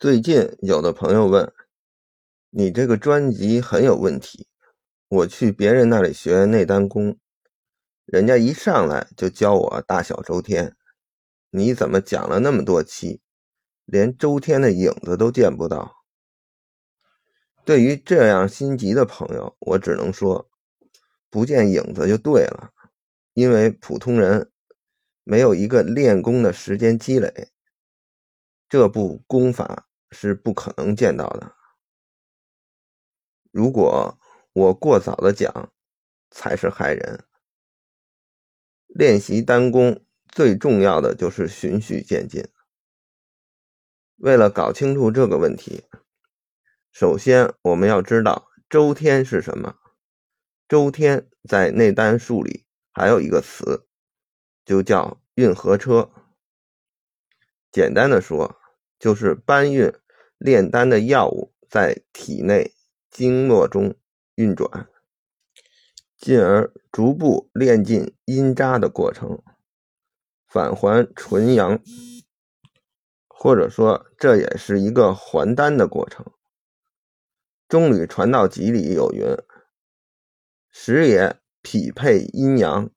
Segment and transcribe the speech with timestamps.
[0.00, 1.52] 最近有的朋友问，
[2.48, 4.48] 你这个专辑很有问题。
[5.08, 7.18] 我去别人那里学内丹功，
[8.06, 10.74] 人家一上来就教我大小周天，
[11.50, 13.20] 你怎么讲了那么多期，
[13.84, 15.96] 连周天的影子都见不到？
[17.66, 20.48] 对于这样心急的朋友，我只能说，
[21.28, 22.70] 不见影子就对了，
[23.34, 24.50] 因为普通人
[25.24, 27.50] 没有一个练功的时间积累，
[28.66, 31.54] 这部功法是不可能见到的。
[33.50, 34.18] 如果
[34.52, 35.72] 我过早的讲，
[36.30, 37.24] 才是害人。
[38.86, 42.48] 练习单功最重要的就是循序渐进。
[44.16, 45.84] 为了搞清楚这个问题，
[46.92, 49.76] 首先我们要知道周天是什么。
[50.68, 53.88] 周天在内丹术里还有一个词，
[54.64, 56.12] 就叫运河车。
[57.72, 58.60] 简单的说，
[58.98, 59.92] 就是搬运
[60.40, 62.74] 炼丹的药物在体内
[63.08, 63.94] 经络中。
[64.36, 64.88] 运转，
[66.16, 69.42] 进而逐步炼尽阴渣的过程，
[70.46, 71.78] 返还纯阳，
[73.28, 76.24] 或者说这也是一个还丹的过程。
[77.68, 79.26] 中吕传道集里有云
[80.72, 82.88] ：“时也匹配阴阳，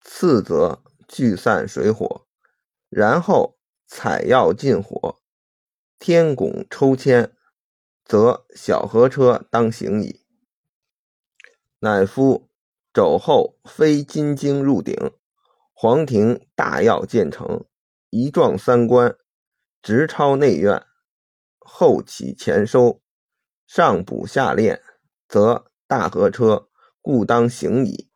[0.00, 2.26] 次则聚散水火，
[2.88, 5.19] 然后采药进火，
[6.00, 7.36] 天拱抽签，
[8.04, 10.24] 则小河车当行矣。”
[11.78, 12.50] 乃夫
[12.92, 14.96] 肘后飞金经入顶，
[15.74, 17.66] 黄庭大药建成，
[18.08, 19.16] 一撞三关，
[19.82, 20.84] 直超内院，
[21.58, 23.00] 后起前收，
[23.66, 24.82] 上补下练，
[25.28, 26.68] 则大河车
[27.00, 28.10] 故当行矣。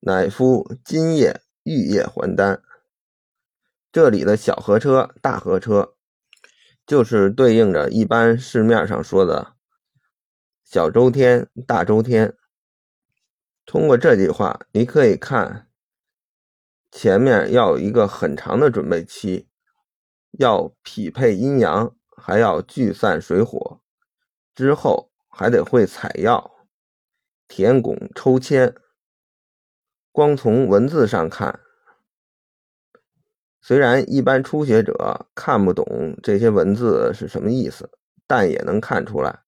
[0.00, 2.62] 乃夫今夜玉液还丹。
[3.90, 5.95] 这里的小河车、大河车，
[6.86, 9.54] 就是对应着一般市面上说的。
[10.64, 12.36] 小周天、大周天，
[13.64, 15.68] 通过这句话，你可以看
[16.90, 19.48] 前面要有一个很长的准备期，
[20.38, 23.80] 要匹配阴阳，还要聚散水火，
[24.54, 26.66] 之后还得会采药、
[27.48, 28.74] 填拱、抽签。
[30.12, 31.60] 光从文字上看，
[33.66, 37.90] 虽然一般初学者看不懂这些文字是什么意思，
[38.24, 39.40] 但也能看出来。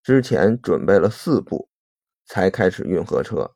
[0.00, 1.68] 之前准备了四步，
[2.24, 3.50] 才开始运河车。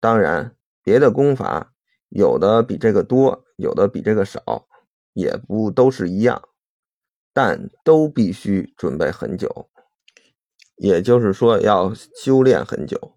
[0.00, 1.72] 当然，别的功法
[2.10, 4.68] 有的比这个多，有的比这个少，
[5.14, 6.50] 也不都是一样，
[7.32, 9.70] 但都必须准备很久。
[10.76, 13.16] 也就是说，要修炼很久，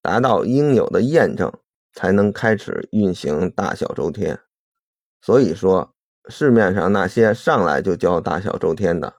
[0.00, 1.52] 达到应有的验证，
[1.92, 4.40] 才能开始运行大小周天。
[5.24, 5.94] 所以说，
[6.28, 9.14] 市面上那些上来就教大小周天的。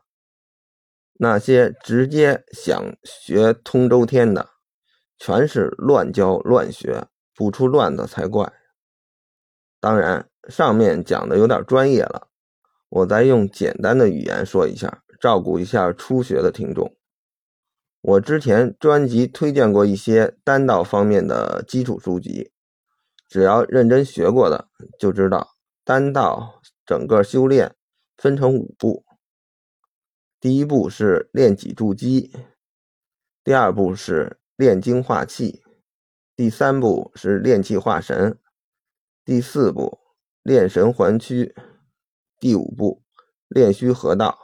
[1.13, 4.49] 那些直接想学通周天的，
[5.17, 8.53] 全是乱教乱学，不出乱子才怪。
[9.79, 12.27] 当然，上面讲的有点专业了，
[12.89, 16.95] 我再用简单的语言说一下，照顾一下初学的听众。
[18.01, 22.51] 我之前专辑推荐过一些丹道方面的基础书籍，
[23.27, 24.67] 只要认真学过的，
[24.99, 25.54] 就知道
[25.85, 27.75] 丹道整个修炼
[28.18, 29.06] 分成五步。
[30.40, 32.35] 第一步是练脊柱肌，
[33.44, 35.63] 第二步是炼精化气，
[36.35, 38.40] 第三步是炼气化神，
[39.23, 40.00] 第四步
[40.41, 41.56] 炼神还虚，
[42.40, 43.03] 第五步
[43.47, 44.40] 炼虚合道。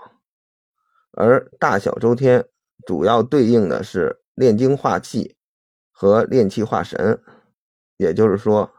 [1.13, 2.47] 而大小周天
[2.85, 5.35] 主要对应的是炼精化气
[5.89, 7.19] 和炼气化神，
[7.97, 8.71] 也就是说，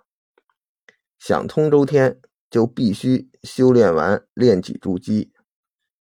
[1.19, 2.21] 想通周天
[2.53, 5.33] 就必须修炼完练脊柱肌。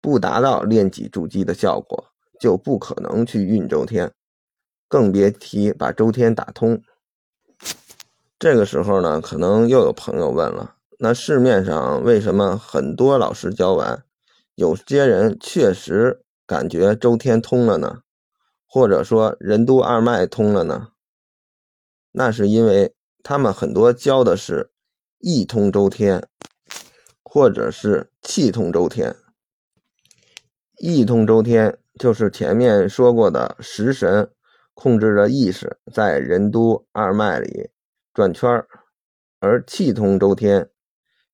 [0.02, 2.08] 不达到练脊筑基的效果，
[2.40, 4.12] 就不可能去运周天，
[4.88, 6.82] 更别提把周天打通。
[8.40, 14.04] 这个时候呢，可能又有朋友问了：那市面上为什么很多老师教完，
[14.56, 18.00] 有些人确实感觉周天通了呢？
[18.66, 20.94] 或者说任督二脉通了呢？
[22.14, 24.72] 那是因为他们很多教的是
[25.20, 26.26] 一通周天，
[27.32, 29.16] 或者是气通周天。
[30.80, 34.32] 意通周天，就是前面说过的食神
[34.74, 37.70] 控制着意识在任督二脉里
[38.16, 38.68] 转圈儿，
[39.40, 40.72] 而气通周天，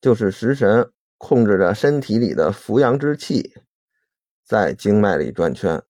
[0.02, 3.54] 就是食神控制着身体里的扶阳之气
[4.44, 5.82] 在经脉里转圈。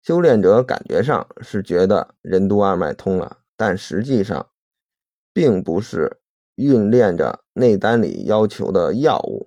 [0.00, 4.50] 修炼者感觉上是觉得任督二脉通了，但实际上
[5.32, 6.20] 并不是
[6.56, 9.46] 运炼着内丹里要求的药物。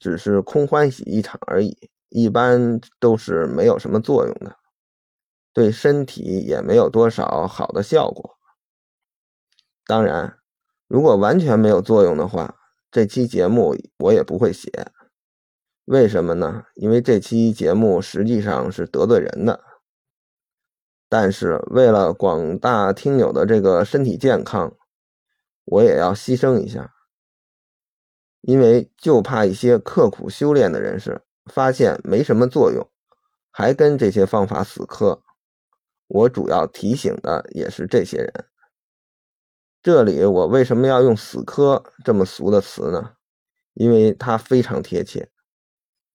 [0.00, 4.54] 只是空欢喜一场而已，一般都是没有什么作用的，
[5.54, 8.36] 对身体也没有多少好的效果。
[9.86, 10.38] 当然，
[10.88, 12.54] 如果完全没有作用的话，
[12.90, 14.70] 这期节目我也不会写。
[15.86, 16.64] 为什么呢？
[16.74, 19.58] 因为这期节目实际上是得罪人的。
[21.08, 24.76] 但是为了广大听友的这个身体健康，
[25.64, 26.92] 我也要牺牲一下。
[28.40, 32.86] 因为就怕一些刻苦修炼的人士发现没什么作用，
[33.50, 35.22] 还跟这些方法死磕。
[36.06, 38.46] 我主要提醒的也是这些人。
[39.82, 43.14] 这里我为什么要用“死磕”这么俗的词呢？
[43.72, 45.30] 因为它非常贴切。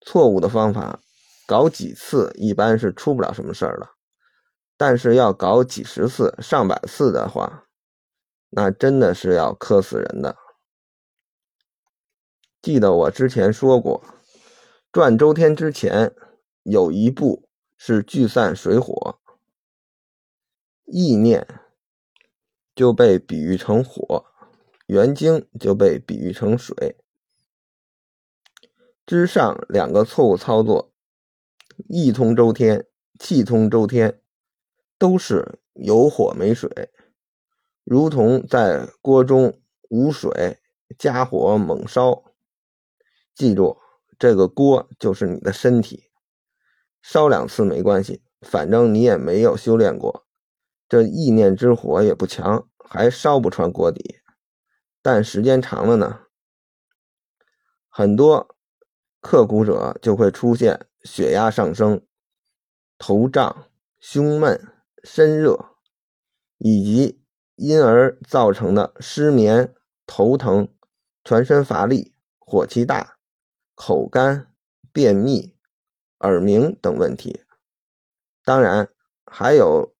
[0.00, 1.00] 错误的方法
[1.46, 3.88] 搞几次一般是出不了什么事儿的，
[4.76, 7.64] 但是要搞几十次、上百次的话，
[8.50, 10.36] 那真的是要磕死人的。
[12.60, 14.04] 记得我之前说过，
[14.92, 16.14] 转周天之前
[16.62, 19.18] 有一步是聚散水火，
[20.84, 21.46] 意念
[22.74, 24.26] 就被比喻成火，
[24.86, 26.96] 元精就被比喻成水。
[29.06, 30.92] 之上两个错误操作，
[31.88, 32.86] 意通周天，
[33.18, 34.20] 气通周天，
[34.98, 36.70] 都是有火没水，
[37.90, 40.60] 如同在锅中无水
[40.96, 42.22] 加火猛烧。
[43.34, 43.78] 记住，
[44.16, 46.04] 这个锅就是你的身体，
[47.02, 50.24] 烧两次没关系，反正你也没有修炼过，
[50.88, 54.20] 这意念之火也不强，还烧不穿锅底。
[55.02, 56.20] 但时间长了呢，
[57.88, 58.54] 很多
[59.20, 62.06] 刻苦者就会出现血压上升、
[62.96, 63.66] 头胀、
[63.98, 64.72] 胸闷、
[65.02, 65.74] 身热，
[66.58, 67.19] 以及
[67.60, 69.74] 因而造成的失眠、
[70.06, 70.66] 头疼、
[71.22, 73.18] 全身乏力、火气大。
[73.74, 74.52] 口干、
[74.92, 75.54] 便秘、
[76.18, 77.40] 耳鸣等问题，
[78.44, 78.90] 当然
[79.24, 79.94] 还有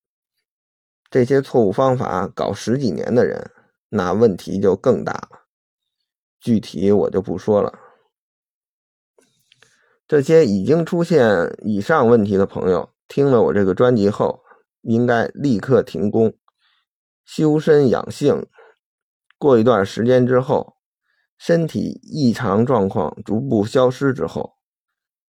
[1.11, 3.51] 这些错误方法搞十几年的人，
[3.89, 5.47] 那问题就更大了。
[6.39, 7.79] 具体我就不说了。
[10.07, 14.43] 这些已经出现以上问题的朋友，听了我这个专辑后，
[14.83, 16.35] 应该立刻停工，
[17.33, 18.49] 修身养性。
[19.39, 20.75] 过一段时间之后。
[21.39, 24.57] 身体异常状况逐步消失之后，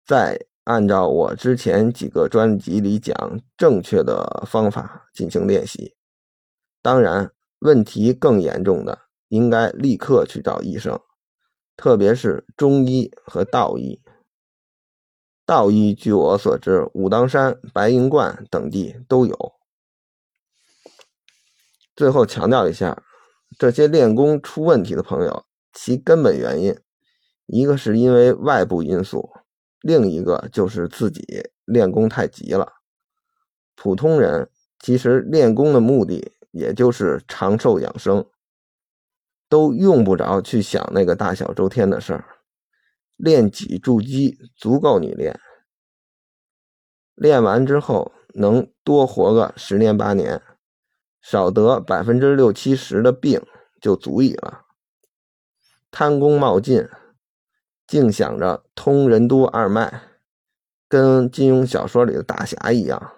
[0.05, 5.95] 再按照我之前几个专辑里讲正确的方法进行练习。
[6.81, 8.99] 当然，问题更严重的，
[9.29, 10.99] 应该立刻去找医生，
[11.77, 14.01] 特别是中医和道医。
[15.45, 19.53] 道医，据我所知，武当山、白云观等地都有。
[21.95, 23.03] 最后强调一下，
[23.57, 25.45] 这些练功出问题的朋友。
[25.73, 26.77] 其根本原因，
[27.47, 29.31] 一个是因为外部因素，
[29.81, 32.73] 另一个就是自己练功太急了。
[33.75, 34.49] 普通人
[34.79, 38.23] 其实练功的目的也就是长寿养生，
[39.49, 42.25] 都用不着去想那个大小周天的事儿。
[43.15, 45.39] 练脊筑肌足够你练，
[47.15, 50.41] 练完之后能多活个十年八年，
[51.23, 53.41] 少得百分之六七十的病
[53.81, 54.65] 就足以了。
[55.89, 56.89] 贪功冒进，
[57.87, 60.01] 净想着通任督二脉，
[60.89, 63.13] 跟金庸小说里的大侠一样。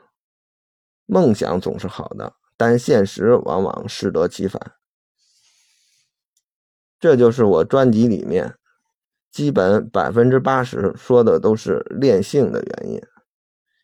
[1.08, 4.74] 梦想总是好的，但现实往往适得其反。
[7.00, 8.56] 这就是我专辑里面
[9.32, 13.02] 基本百分之八十说的都是练性的原因。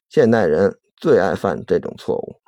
[0.09, 2.40] 现代人最爱犯这种错误。